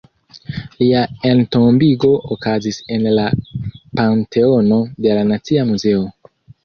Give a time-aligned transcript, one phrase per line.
[0.83, 1.01] Lia
[1.31, 3.25] entombigo okazis en la
[4.01, 6.03] Panteono de la Nacia Muzeo.